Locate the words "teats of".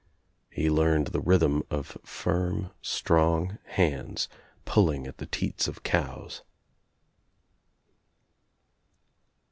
5.27-5.83